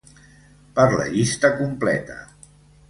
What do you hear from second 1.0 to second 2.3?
llista completa.